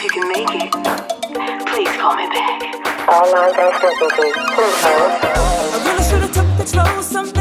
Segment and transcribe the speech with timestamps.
[0.00, 0.72] if you can make it,
[1.66, 2.62] please call me back.
[3.06, 5.12] All lines are please hold.
[5.72, 7.02] I really should have took slow.
[7.02, 7.39] Something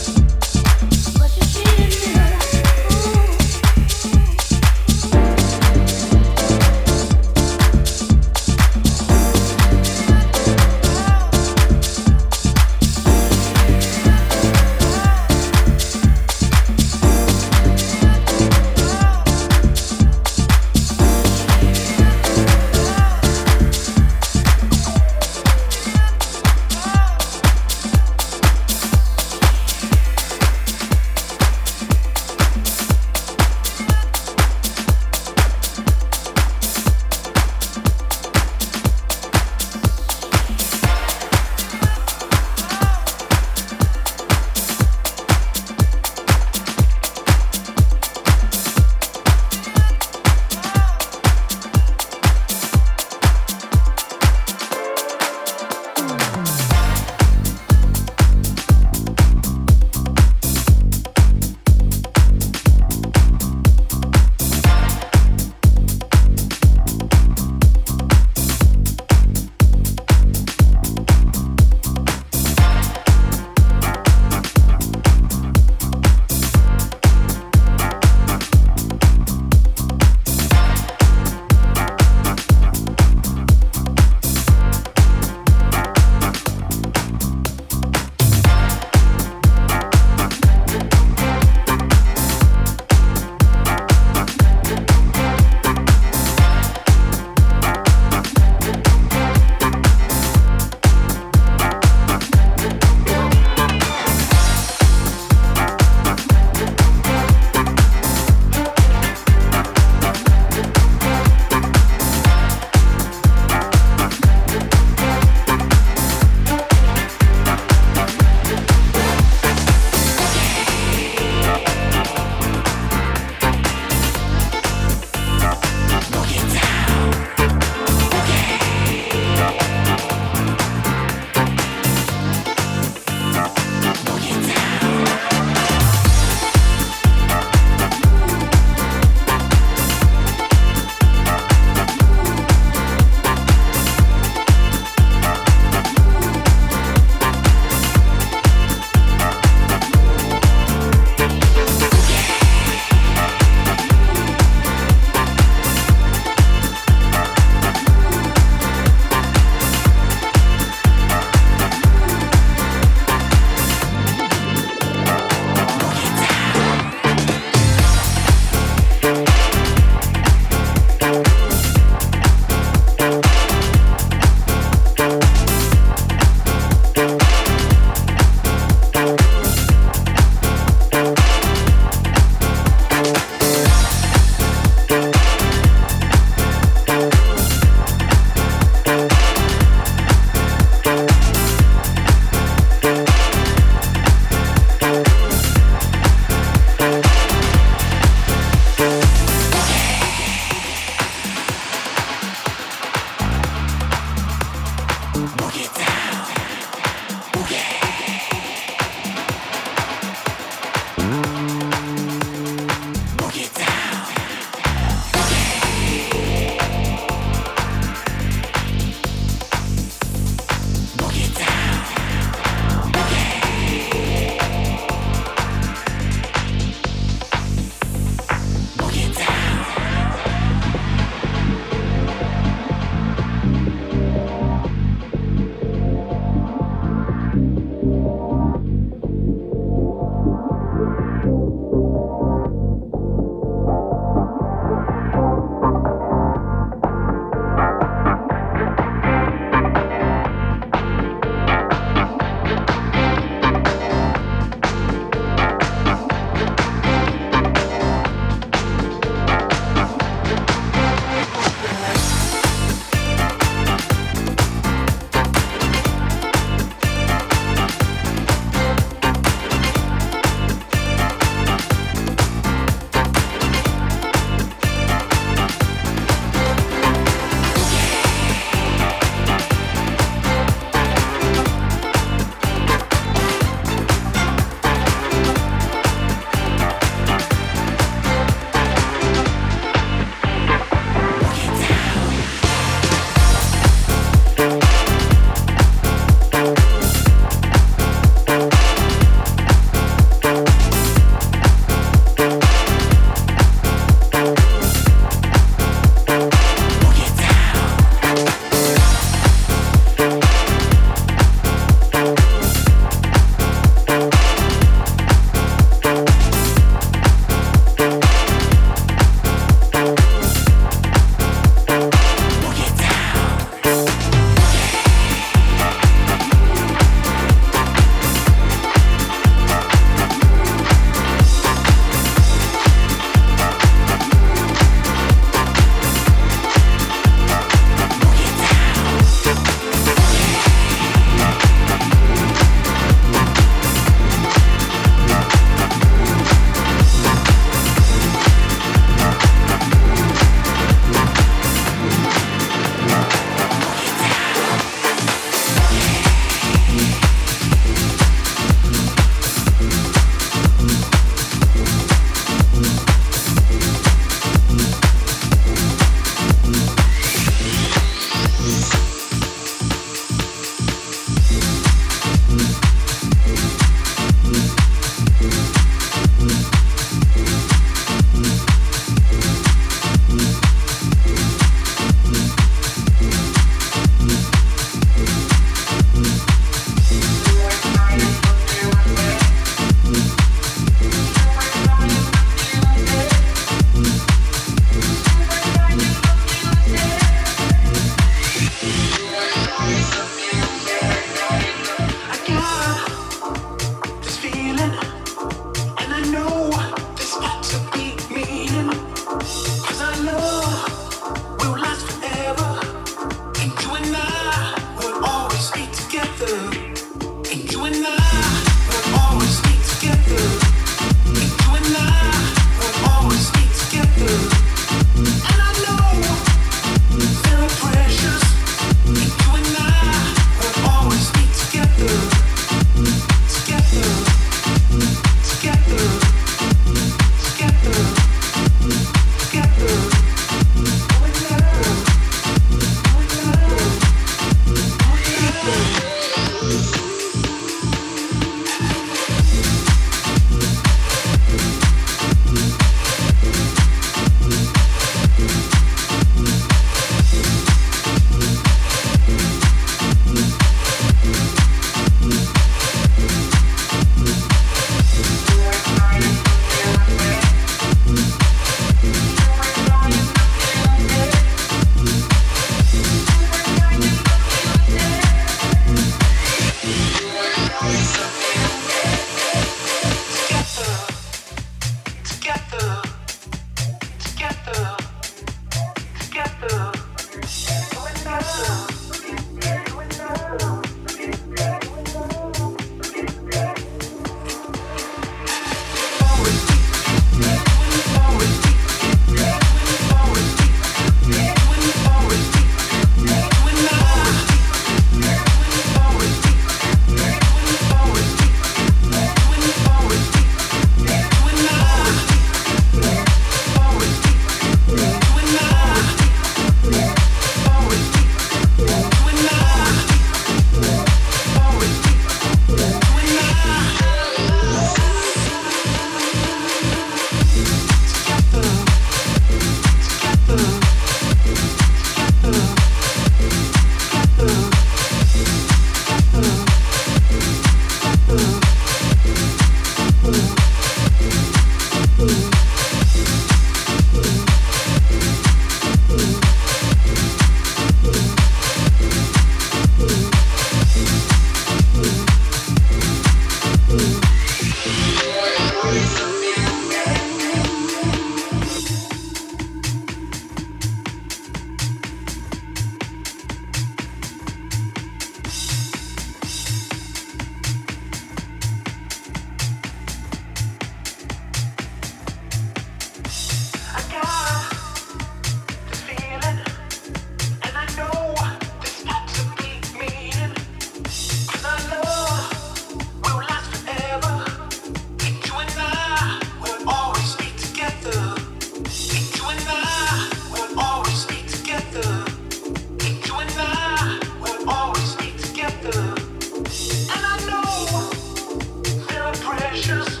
[599.61, 600.00] precious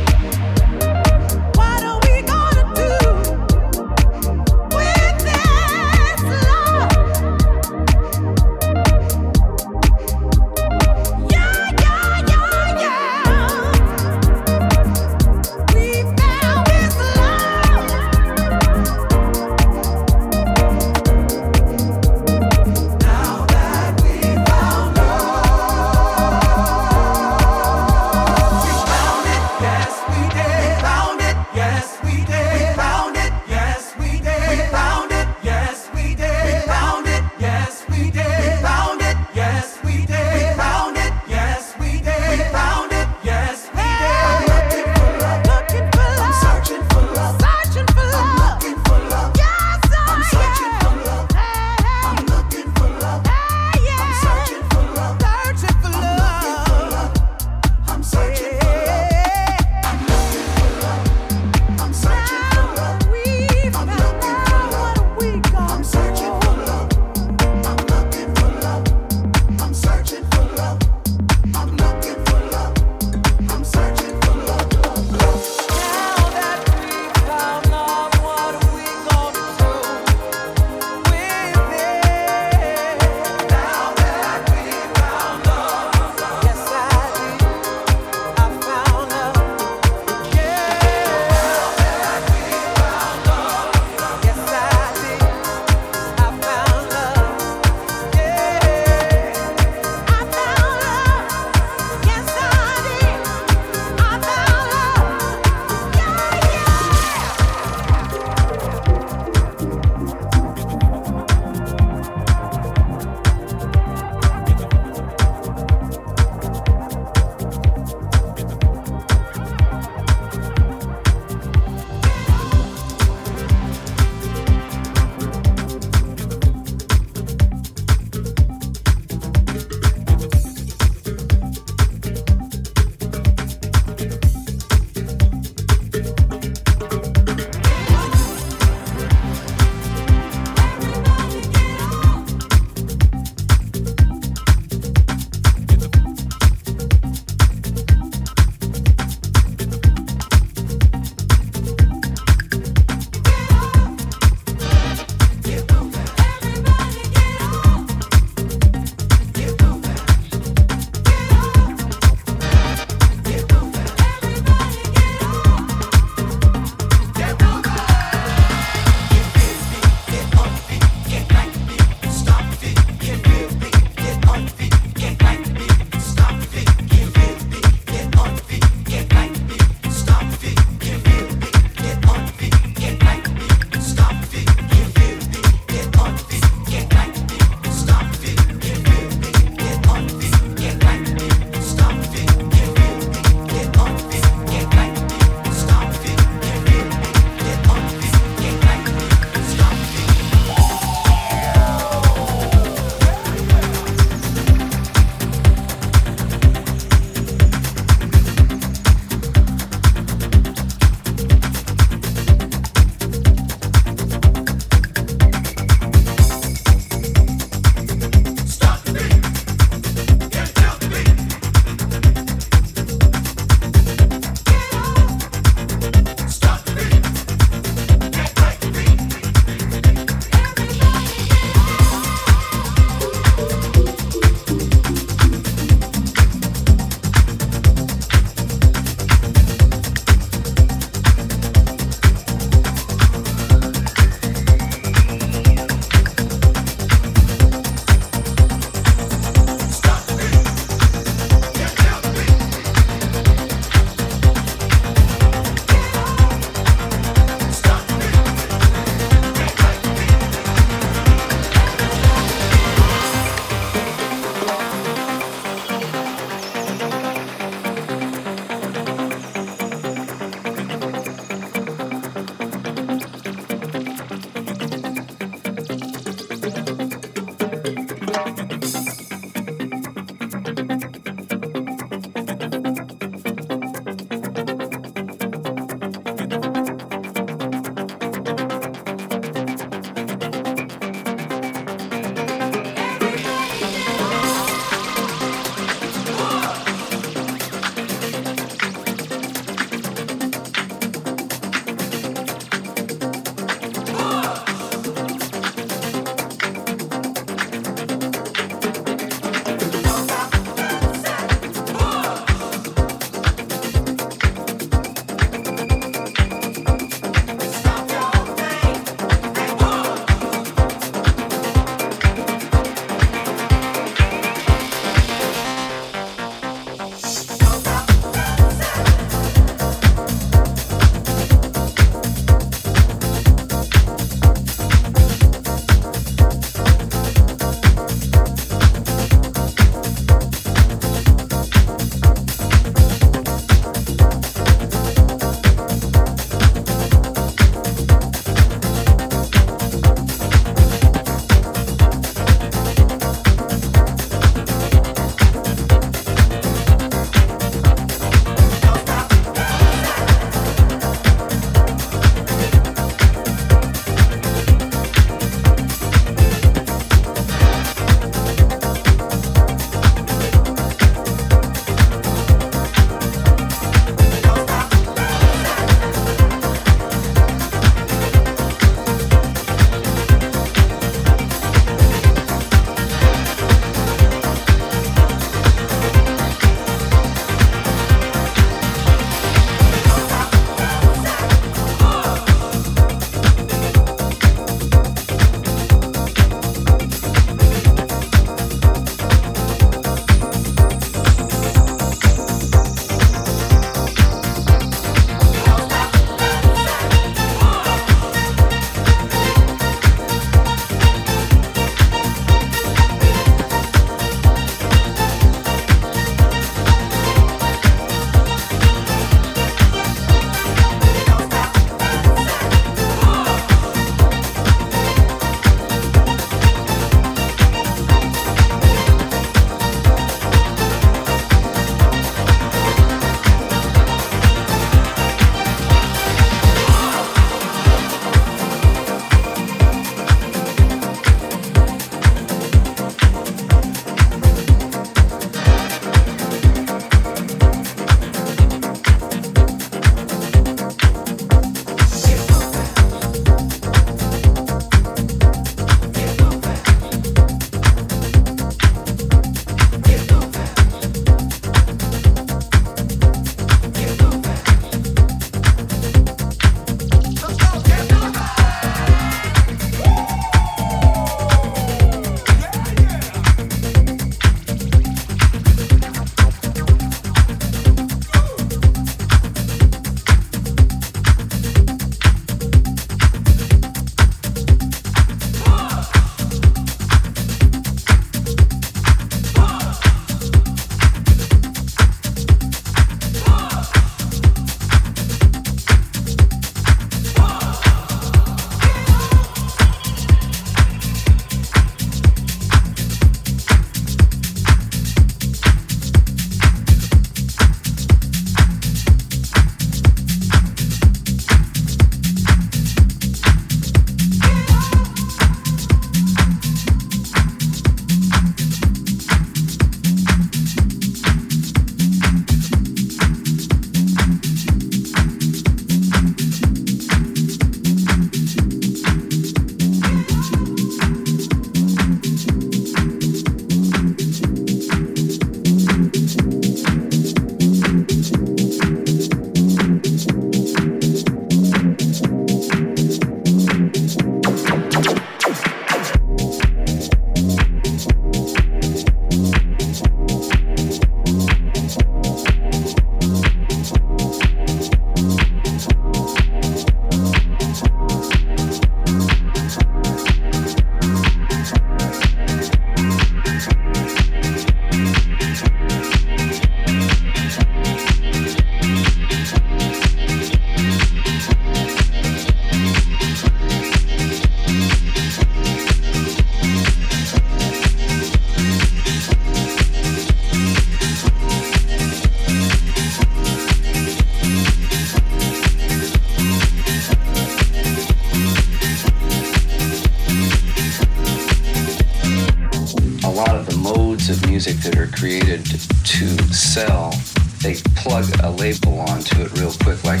[594.46, 595.42] music that are created
[595.84, 596.92] to sell,
[597.40, 600.00] they plug a label onto it real quick, like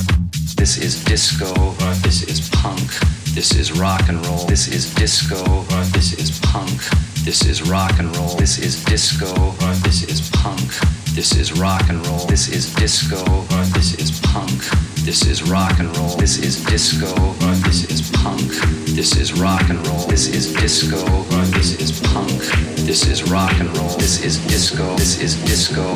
[0.56, 1.98] this is disco, right.
[2.02, 2.90] this is punk,
[3.32, 5.90] this is rock and roll, this is disco, right.
[5.94, 6.78] this is punk,
[7.24, 9.32] this is rock and roll, this is disco,
[9.62, 9.80] right.
[9.82, 10.60] this is punk,
[11.14, 13.24] this is rock and roll, this is disco,
[13.72, 14.60] this is punk,
[15.06, 17.33] this is rock and roll, this is disco.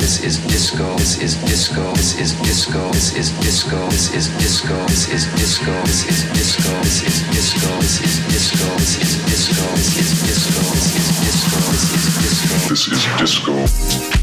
[0.09, 0.97] This is disco.
[0.97, 1.93] This is disco.
[1.93, 2.81] This is disco.
[2.89, 3.77] This is disco.
[3.91, 4.75] This is disco.
[4.87, 5.71] This is disco.
[5.85, 6.73] This is disco.
[6.81, 7.77] This is disco.
[7.77, 8.73] This is disco.
[8.79, 9.69] This is disco.
[9.69, 10.63] This is disco.
[10.73, 11.61] This is disco.
[11.69, 12.57] This is disco.
[12.69, 14.18] This is disco.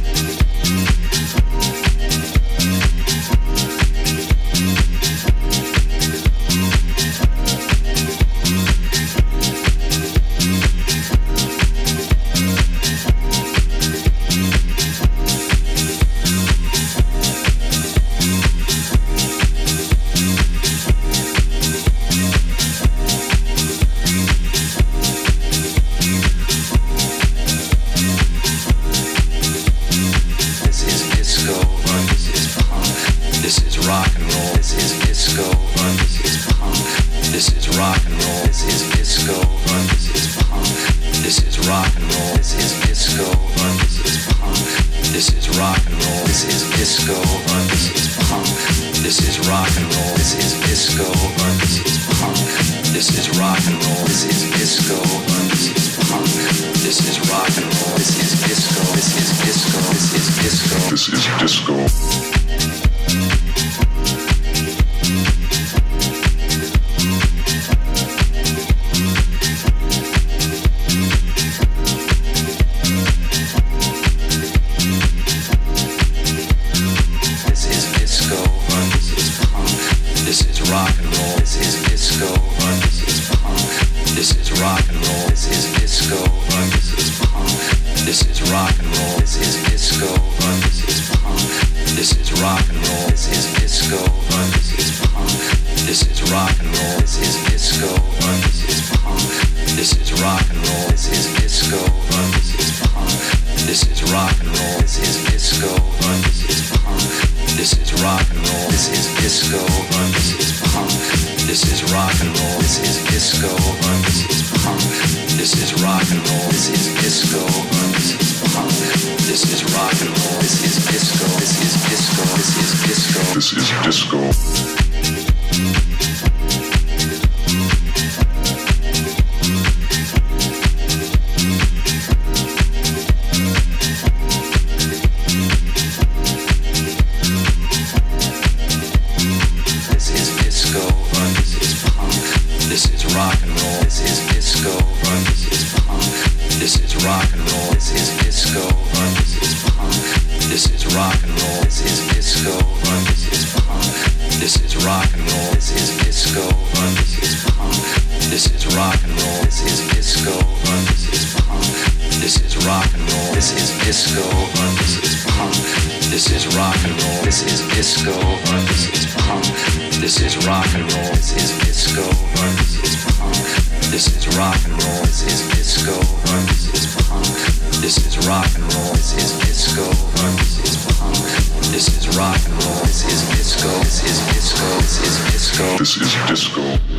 [186.36, 186.95] disco.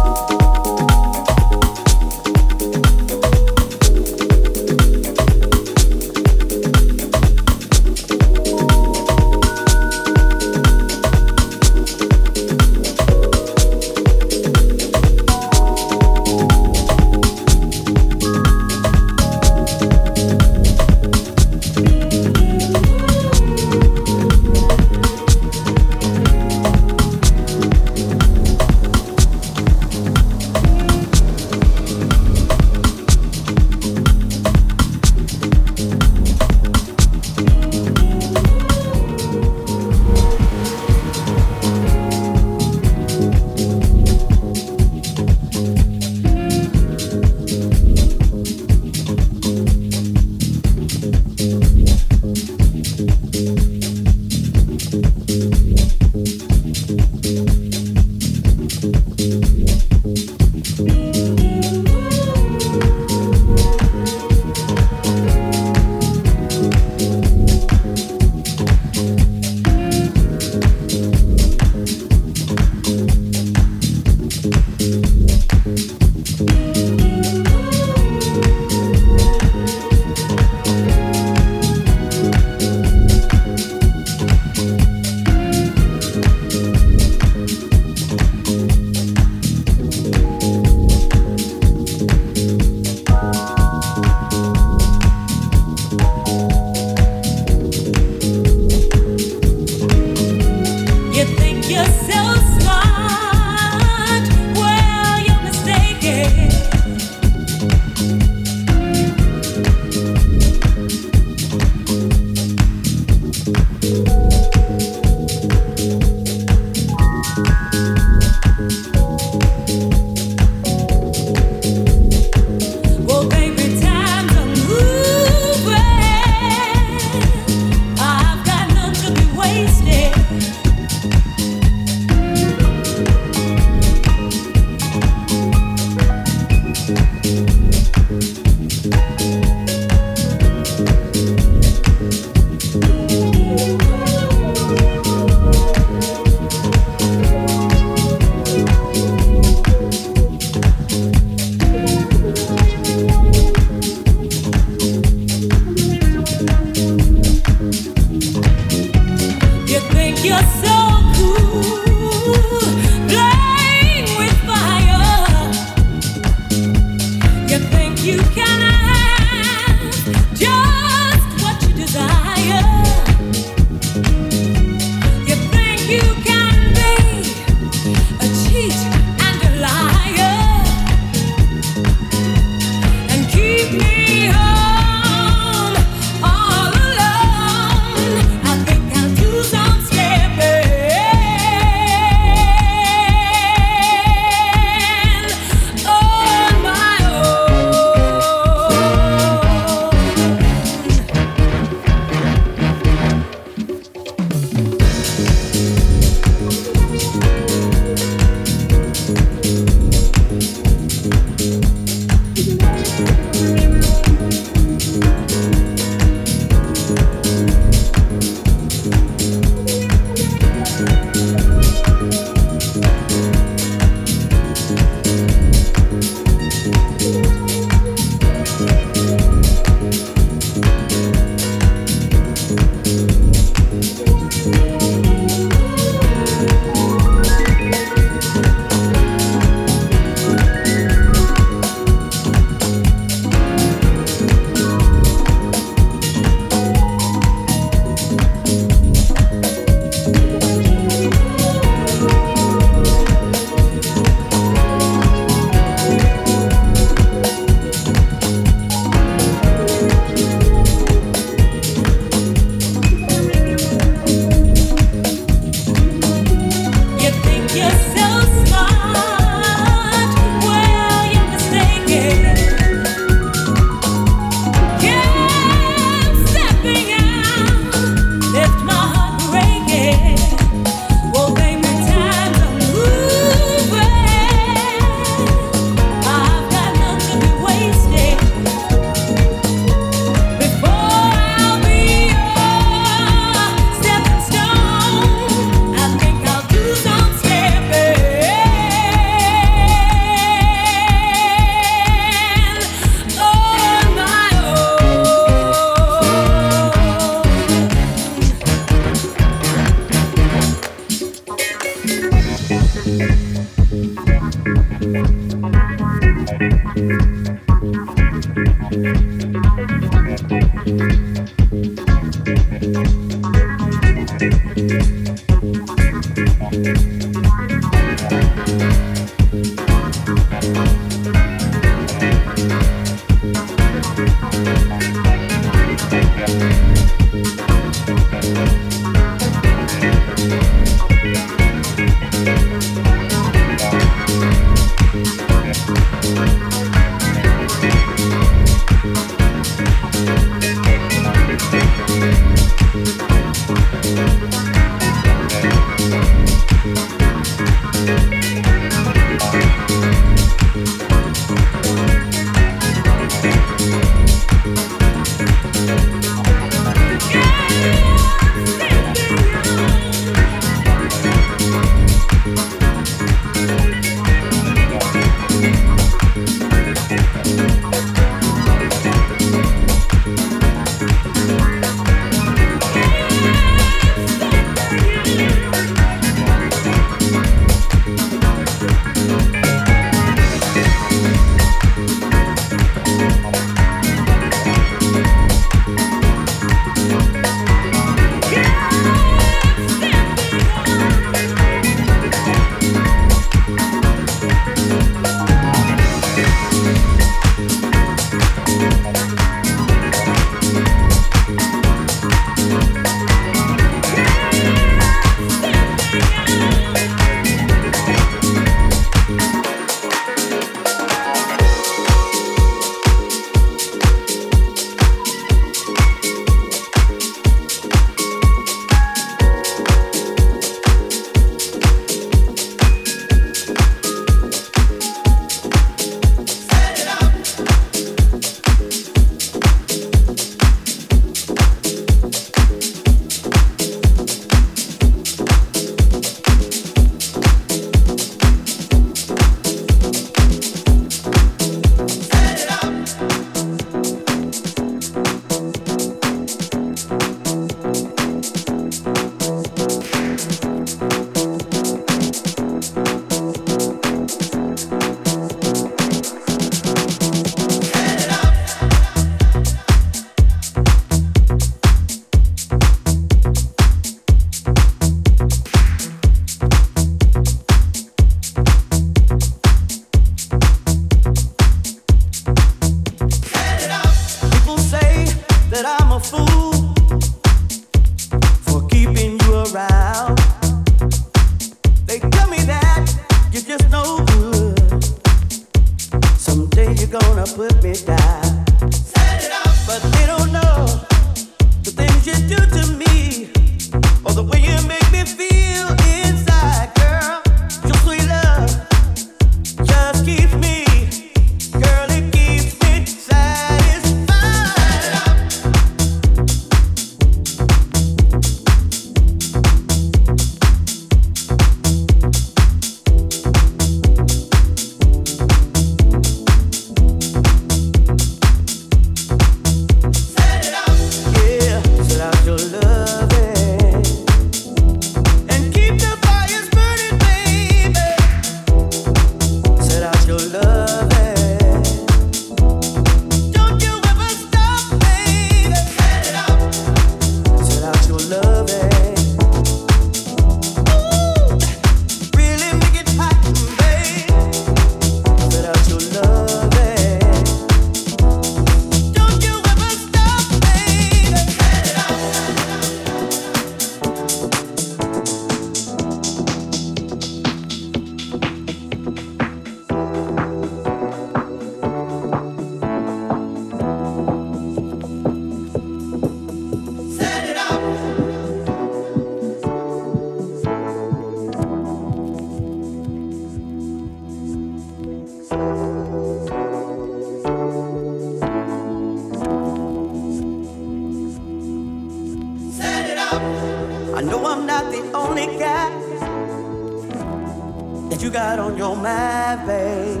[597.90, 600.00] that you got on your mind, babe.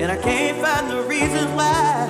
[0.00, 2.08] And I can't find the reason why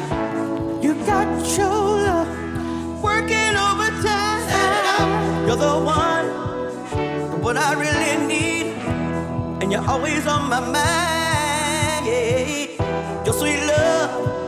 [0.82, 1.26] you got
[1.56, 5.46] your love working overtime.
[5.46, 8.72] You're the one, what I really need,
[9.62, 12.06] and you're always on my mind.
[12.06, 13.24] Yeah.
[13.24, 14.43] Your sweet love.